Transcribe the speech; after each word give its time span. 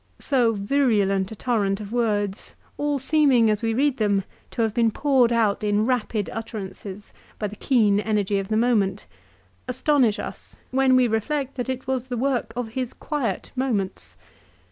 So 0.17 0.53
virulent 0.53 1.31
a 1.31 1.35
torrent 1.35 1.79
of 1.79 1.93
words, 1.93 2.55
all 2.75 2.97
seeming, 2.97 3.51
as 3.51 3.61
we 3.61 3.75
read 3.75 3.97
them, 3.97 4.23
to 4.49 4.63
have 4.63 4.73
been 4.73 4.89
poured 4.89 5.31
out 5.31 5.63
in 5.63 5.85
rapid 5.85 6.27
utterances 6.33 7.13
by 7.37 7.45
the 7.45 7.55
keen 7.55 7.99
energy 7.99 8.39
of 8.39 8.47
the 8.47 8.57
moment, 8.57 9.05
astonish 9.67 10.17
us, 10.17 10.55
when 10.71 10.95
we 10.95 11.07
reflect 11.07 11.53
that 11.53 11.69
it 11.69 11.85
was 11.85 12.07
the 12.07 12.17
work 12.17 12.51
of 12.55 12.69
his 12.69 12.93
quiet 12.93 13.51
moments. 13.55 14.17